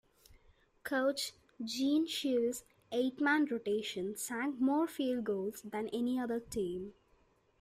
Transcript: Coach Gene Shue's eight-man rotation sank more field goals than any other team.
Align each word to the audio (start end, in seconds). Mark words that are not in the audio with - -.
Coach 0.83 1.33
Gene 1.63 2.07
Shue's 2.07 2.63
eight-man 2.91 3.45
rotation 3.45 4.15
sank 4.15 4.59
more 4.59 4.87
field 4.87 5.25
goals 5.25 5.61
than 5.61 5.89
any 5.93 6.17
other 6.19 6.39
team. 6.39 6.95